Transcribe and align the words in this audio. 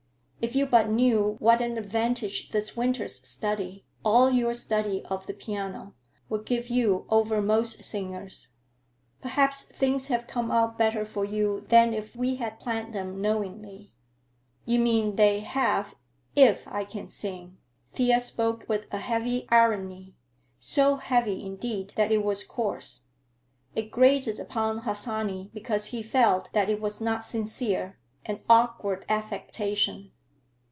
If 0.43 0.55
you 0.55 0.65
but 0.65 0.89
knew 0.89 1.35
what 1.37 1.61
an 1.61 1.77
advantage 1.77 2.49
this 2.49 2.75
winter's 2.75 3.19
study, 3.29 3.85
all 4.03 4.31
your 4.31 4.55
study 4.55 5.05
of 5.05 5.27
the 5.27 5.35
piano, 5.35 5.93
will 6.29 6.41
give 6.41 6.67
you 6.67 7.05
over 7.11 7.43
most 7.43 7.83
singers. 7.85 8.47
Perhaps 9.21 9.61
things 9.61 10.07
have 10.07 10.25
come 10.25 10.49
out 10.49 10.79
better 10.79 11.05
for 11.05 11.23
you 11.25 11.63
than 11.69 11.93
if 11.93 12.15
we 12.15 12.37
had 12.37 12.59
planned 12.59 12.91
them 12.95 13.21
knowingly." 13.21 13.93
"You 14.65 14.79
mean 14.79 15.15
they 15.15 15.41
have 15.41 15.93
if 16.35 16.67
I 16.67 16.85
can 16.85 17.07
sing." 17.07 17.59
Thea 17.93 18.19
spoke 18.19 18.65
with 18.67 18.91
a 18.91 18.97
heavy 18.97 19.45
irony, 19.49 20.15
so 20.59 20.95
heavy, 20.95 21.45
indeed, 21.45 21.93
that 21.97 22.11
it 22.11 22.23
was 22.23 22.43
coarse. 22.43 23.01
It 23.75 23.91
grated 23.91 24.39
upon 24.39 24.79
Harsanyi 24.79 25.51
because 25.53 25.85
he 25.85 26.01
felt 26.01 26.51
that 26.53 26.67
it 26.67 26.81
was 26.81 26.99
not 26.99 27.27
sincere, 27.27 27.99
an 28.25 28.39
awkward 28.49 29.05
affectation. 29.07 30.11